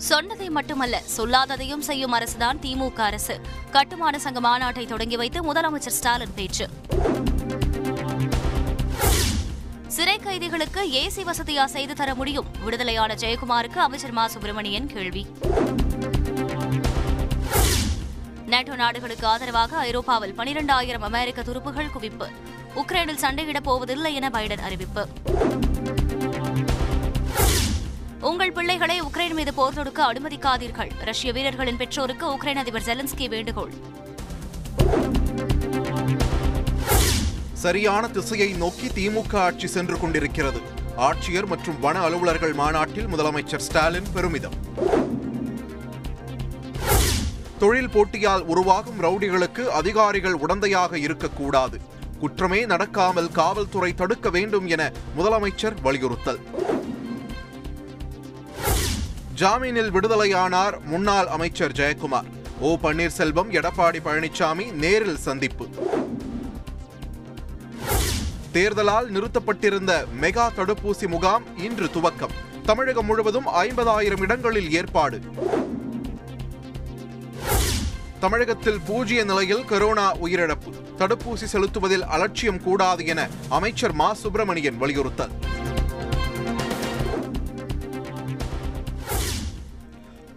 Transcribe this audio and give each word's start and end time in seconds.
சொன்னதை 0.00 0.50
மட்டுமல்ல 0.50 1.02
சொல்லாததையும் 1.16 1.78
செய்யும் 1.78 2.14
அரசுதான் 2.14 2.58
திமுக 2.62 3.00
அரசு. 3.00 3.40
கட்டுமான 3.70 4.18
சங்க 4.18 4.40
மாநாட்டை 4.40 4.86
தொடங்கி 4.86 5.16
வைத்து 5.16 5.52
முதலமைச்சர் 5.52 5.86
ஸ்டாலின் 5.86 6.34
பேச்சு. 6.34 6.68
சிறை 9.86 10.18
கைதிகளுக்கு 10.18 10.88
ஏசி 10.92 11.22
வசதியா 11.22 11.64
செய்து 11.64 11.94
தர 11.94 12.14
முடியும். 12.14 12.46
விடுதலையான 12.64 13.14
ஜெயக்குமாருக்கு 13.14 13.76
அமைச்சர் 13.76 14.10
மா. 14.10 14.28
சுப்பிரமணியன் 14.28 14.86
கேள்வி. 14.86 15.26
நேட்டோ 18.46 18.74
நாடுகளுக்கு 18.74 19.26
ஆதரவாக 19.26 19.76
ஐரோப்பாவில் 19.76 20.34
பனிரெண்டாயிரம் 20.36 21.00
அமெரிக்க 21.00 21.42
துருப்புகள் 21.42 21.90
குவிப்பு. 22.00 22.28
உக்ரைனில் 22.76 23.22
சண்டையிடப் 23.22 23.62
போவதில்லை 23.62 24.14
என 24.14 24.28
பைடன் 24.28 24.58
அறிவிப்பு. 24.58 25.08
உங்கள் 28.28 28.52
பிள்ளைகளை 28.52 29.02
உக்ரைன் 29.02 29.34
மீது 29.34 29.54
போர் 29.54 29.74
தொடுக்க 29.74 30.12
அனுமதிக்காதீர்கள். 30.12 30.90
ரஷ்ய 31.04 31.32
வீரர்களின் 31.32 31.76
பெற்றோருக்கு 31.76 32.26
உக்ரைன் 32.34 32.54
அதிபர் 32.54 32.82
ஜெலன்ஸ்கி 32.82 33.28
வேண்டுகோள். 33.28 33.72
சரியான 37.52 38.08
திசையை 38.08 38.52
நோக்கி 38.52 38.86
திமுக 38.86 39.36
ஆட்சி 39.36 39.66
சென்று 39.66 39.98
கொண்டிருக்கிறது. 39.98 40.60
ஆட்சியர் 40.96 41.46
மற்றும் 41.46 41.80
வன 41.80 42.00
அலுவலர்கள் 42.00 42.52
மாநாட்டில் 42.52 43.06
முதலமைச்சர் 43.06 43.64
ஸ்டாலின் 43.68 44.12
பெருமிதம். 44.14 44.56
தொழில் 47.58 47.90
போட்டியால் 47.90 48.42
உருவாகும் 48.42 49.00
ரவுடிகளுக்கு 49.02 49.66
அதிகாரிகள் 49.66 50.34
உடந்தையாக 50.34 50.94
இருக்கக்கூடாது. 50.94 51.80
குற்றமே 52.20 52.66
நடக்காமல் 52.66 53.32
காவல்துறை 53.32 53.94
தடுக்க 53.94 54.30
வேண்டும் 54.30 54.66
என 54.66 54.92
முதலமைச்சர் 55.16 55.80
வலியுறுத்தல். 55.82 56.40
ஜாமீனில் 59.40 59.90
விடுதலையானார் 59.90 60.82
முன்னாள் 60.84 61.26
அமைச்சர் 61.26 61.72
ஜெயக்குமார். 61.72 62.24
ஓ 62.60 62.76
பன்னீர்செல்வம் 62.82 63.50
எடப்பாடி 63.50 64.00
பழனிசாமி 64.04 64.72
நேரில் 64.72 65.16
சந்திப்பு. 65.16 65.68
தேர்தலால் 68.52 69.08
நிறுத்தப்பட்டிருந்த 69.08 70.04
மெகா 70.20 70.48
தடுப்பூசி 70.56 71.08
முகாம் 71.08 71.58
இன்று 71.58 71.84
துவக்கம். 71.84 72.34
தமிழகம் 72.64 73.06
முழுவதும் 73.06 73.46
ஐம்பதாயிரம் 73.46 74.20
இடங்களில் 74.20 74.72
ஏற்பாடு. 74.72 75.20
தமிழகத்தில் 78.20 78.80
பூஜ்ய 78.86 79.24
நிலையில் 79.24 79.64
கொரோனா 79.64 80.16
உயிரிழப்பு. 80.16 80.72
தடுப்பூசி 80.98 81.44
செலுத்துவதில் 81.52 82.04
அலட்சியம் 82.04 82.62
கூடாது 82.62 83.06
என 83.06 83.28
அமைச்சர் 83.48 83.92
மா. 83.92 84.14
சுப்பிரமணியன் 84.14 84.78
வலியுறுத்தல். 84.78 85.30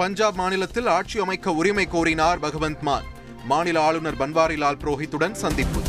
பஞ்சாப் 0.00 0.34
மாநிலத்தில் 0.34 0.86
ஆட்சி 0.86 1.20
அமைக்க 1.20 1.52
உரிமை 1.52 1.88
கோரினார் 1.92 2.40
பகவந்த் 2.40 2.80
மான். 2.80 3.04
மாநில 3.44 3.82
ஆளுநர் 3.82 4.16
பன்வாரிலால் 4.16 4.78
புரோஹித்துடன் 4.78 5.32
சந்திப்பு. 5.32 5.80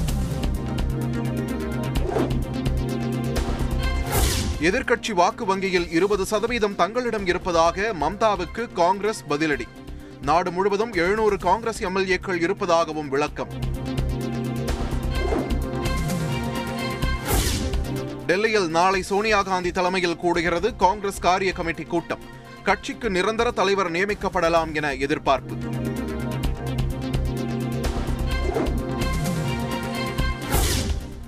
எதிர்க்கட்சி 4.61 5.13
வாக்கு 5.13 5.45
வங்கியில் 5.45 5.91
இருபது 5.91 6.25
சதவீதம் 6.25 6.75
தங்களிடம் 6.75 7.27
இருப்பதாக 7.27 7.93
மம்தாவுக்கு 8.01 8.73
காங்கிரஸ் 8.73 9.23
பதிலடி. 9.29 9.67
நாடு 10.21 10.51
முழுவதும் 10.51 10.93
எழுநூறு 10.93 11.37
காங்கிரஸ் 11.37 11.83
எம்எல்ஏக்கள் 11.83 12.41
இருப்பதாகவும் 12.41 13.09
விளக்கம். 13.09 13.49
டெல்லியில் 18.27 18.69
நாளை 18.69 19.01
சோனியா 19.01 19.41
காந்தி 19.41 19.71
தலைமையில் 19.71 20.17
கூடுகிறது 20.17 20.75
காங்கிரஸ் 20.75 21.19
காரிய 21.19 21.53
கமிட்டி 21.53 21.83
கூட்டம். 21.83 22.39
கட்சிக்கு 22.67 23.09
நிரந்தர 23.09 23.51
தலைவர் 23.51 23.91
நியமிக்கப்படலாம் 23.91 24.71
என 24.73 24.93
எதிர்பார்ப்பு. 25.05 25.55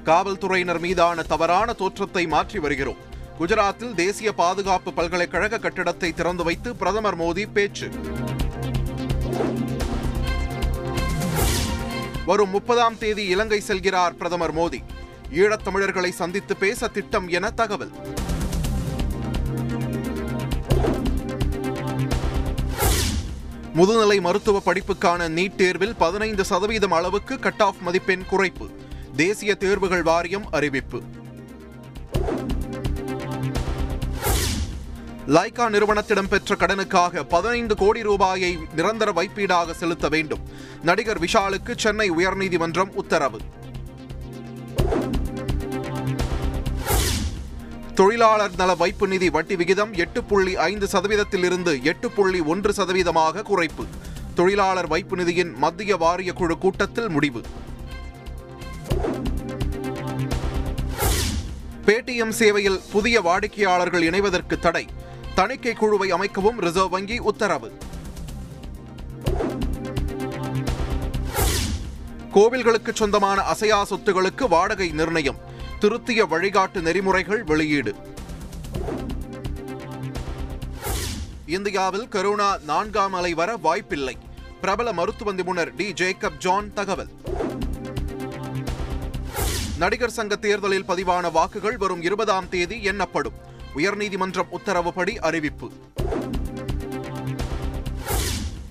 காவல்துறையினர் 0.09 0.79
மீதான 0.79 1.21
தவறான 1.21 1.73
தோற்றத்தை 1.73 2.23
மாற்றி 2.27 2.59
வருகிறோம். 2.59 3.01
குஜராத்தில் 3.39 3.93
தேசிய 3.93 4.33
பாதுகாப்பு 4.33 4.93
பல்கலைக்கழக 4.93 5.59
கட்டிடத்தை 5.59 6.13
திறந்து 6.13 6.43
வைத்து 6.43 6.75
பிரதமர் 6.75 7.19
மோடி 7.19 7.45
பேச்சு. 7.53 7.87
வரும் 12.25 12.49
முப்பதாம் 12.49 12.97
தேதி 12.97 13.25
இலங்கை 13.25 13.61
செல்கிறார் 13.67 14.17
பிரதமர் 14.19 14.55
மோடி. 14.57 14.81
ஈழத்தமிழர்களை 15.31 16.09
சந்தித்து 16.09 16.55
பேச 16.55 16.87
திட்டம் 16.87 17.27
என 17.27 17.49
தகவல். 17.49 17.93
முதுநிலை 23.73 24.21
மருத்துவ 24.21 24.61
படிப்புக்கான 24.65 25.29
நீட் 25.29 25.55
தேர்வில் 25.55 25.95
பதினைந்து 25.95 26.45
சதவீதம் 26.45 26.91
அளவுக்கு 26.91 27.39
கட் 27.39 27.61
ஆஃப் 27.61 27.75
மதிப்பெண் 27.81 28.23
குறைப்பு. 28.31 28.69
தேசிய 29.15 29.55
தேர்வுகள் 29.55 30.03
வாரியம் 30.03 30.51
அறிவிப்பு. 30.51 31.01
லைகா 35.27 35.69
நிறுவனத்திடம் 35.69 36.27
பெற்ற 36.27 36.55
கடனுக்காக 36.55 37.23
பதினைந்து 37.23 37.75
கோடி 37.75 38.01
ரூபாயை 38.01 38.57
நிரந்தர 38.75 39.11
வைப்பீடாக 39.11 39.71
செலுத்த 39.71 40.09
வேண்டும். 40.09 40.39
நடிகர் 40.81 41.19
விஷாலுக்கு 41.19 41.77
சென்னை 41.77 42.11
உயர்நீதிமன்றம் 42.11 42.89
உத்தரவு. 42.93 43.39
தொழிலாளர் 47.95 48.55
நல 48.57 48.75
வைப்பு 48.75 49.07
நிதி 49.07 49.29
வட்டி 49.29 49.55
விகிதம் 49.55 49.93
எட்டு 49.93 50.23
புள்ளி 50.23 50.57
ஐந்து 50.57 50.85
சதவீதத்திலிருந்து 50.91 51.81
எட்டு 51.83 52.11
புள்ளி 52.11 52.39
ஒன்று 52.39 52.73
சதவீதமாக 52.73 53.43
குறைப்பு. 53.43 53.85
தொழிலாளர் 54.35 54.87
வைப்பு 54.87 55.15
நிதியின் 55.15 55.55
மத்திய 55.55 55.95
வாரிய 55.97 56.33
குழு 56.33 56.57
கூட்டத்தில் 56.57 57.09
முடிவு. 57.09 57.41
பேடிஎம் 61.85 62.29
சேவையில் 62.29 62.81
புதிய 62.91 63.21
வாடிக்கையாளர்கள் 63.21 64.01
இணைவதற்கு 64.01 64.59
தடை. 64.59 64.87
தணிக்கை 65.35 65.73
குழுவை 65.73 66.13
அமைக்கவும் 66.13 66.59
ரிசர்வ் 66.59 66.89
வங்கி 66.89 67.17
உத்தரவு. 67.17 67.71
கோவில்களுக்கு 72.33 72.93
சொந்தமான 72.93 73.41
அசையா 73.41 73.85
சொத்துகளுக்கு 73.85 74.47
வாடகை 74.49 74.89
நிர்ணயம். 74.89 75.51
திருத்திய 75.83 76.25
வழிகாட்டு 76.25 76.81
நெறிமுறைகள் 76.81 77.43
வெளியீடு. 77.43 77.95
இந்தியாவில் 81.45 82.07
கரோனா 82.07 82.61
நான்காம் 82.61 83.13
அலை 83.13 83.33
வர 83.33 83.57
வாய்ப்பில்லை. 83.57 84.17
பிரபல 84.61 84.93
மருத்துவ 84.93 85.33
நிபுணர் 85.33 85.75
டி. 85.75 85.93
ஜேக்கப் 85.93 86.37
ஜான் 86.37 86.73
தகவல். 86.73 87.07
நடிகர் 89.77 90.09
சங்க 90.09 90.35
தேர்தலில் 90.35 90.85
பதிவான 90.85 91.31
வாக்குகள் 91.31 91.77
வரும் 91.77 92.01
இருபதாம் 92.01 92.49
தேதி 92.49 92.83
எண்ணப்படும். 92.83 93.33
உயர்நீதிமன்றம் 93.75 94.49
உத்தரவுப்படி 94.49 95.19
அறிவிப்பு. 95.19 95.71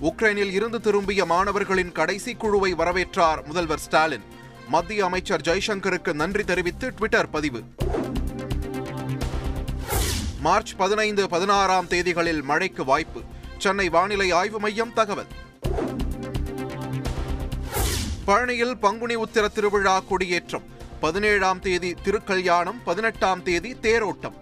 உக்ரைனில் 0.01 0.51
இருந்து 0.51 0.81
திரும்பிய 0.81 1.25
மாணவர்களின் 1.25 1.91
கடைசி 1.91 2.35
குழுவை 2.35 2.75
வரவேற்றார் 2.75 3.45
முதல்வர் 3.45 3.79
ஸ்டாலின். 3.79 4.41
மத்திய 4.67 5.05
அமைச்சர் 5.05 5.41
ஜெய்சங்கருக்கு 5.41 6.13
நன்றி 6.13 6.43
தெரிவித்து 6.43 6.89
ட்விட்டர் 6.89 7.29
பதிவு. 7.29 7.63
மார்ச் 10.39 10.75
பதினைந்து 10.75 11.29
பதினாறாம் 11.29 11.87
தேதிகளில் 11.87 12.41
மழைக்கு 12.41 12.85
வாய்ப்பு. 12.85 13.21
சென்னை 13.57 13.89
வானிலை 13.89 14.31
ஆய்வு 14.31 14.59
மையம் 14.59 14.93
தகவல். 14.93 15.25
பழனியில் 18.27 18.79
பங்குனி 18.79 19.15
உத்திர 19.15 19.47
திருவிழா 19.47 19.99
கொடியேற்றம். 19.99 20.63
பதினேழாம் 20.99 21.59
தேதி 21.59 21.93
திருக்கல்யாணம் 21.93 22.81
பதினெட்டாம் 22.83 23.43
தேதி 23.43 23.75
தேரோட்டம். 23.81 24.33